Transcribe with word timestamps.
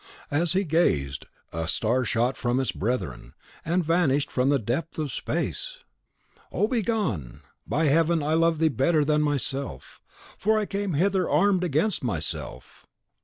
As 0.31 0.53
he 0.53 0.63
gazed, 0.63 1.27
a 1.53 1.67
star 1.67 2.03
shot 2.05 2.35
from 2.35 2.59
its 2.59 2.71
brethren, 2.71 3.35
and 3.63 3.85
vanished 3.85 4.31
from 4.31 4.49
the 4.49 4.57
depth 4.57 4.97
of 4.97 5.11
space! 5.11 5.81
CHAPTER 6.37 6.41
3.XIII. 6.41 6.43
O, 6.63 6.67
be 6.67 6.81
gone! 6.81 7.41
By 7.67 7.85
Heaven, 7.85 8.23
I 8.23 8.33
love 8.33 8.57
thee 8.57 8.67
better 8.69 9.05
than 9.05 9.21
myself, 9.21 10.01
For 10.39 10.57
I 10.57 10.65
came 10.65 10.93
hither 10.95 11.29
armed 11.29 11.63
against 11.63 12.03
myself. 12.03 12.87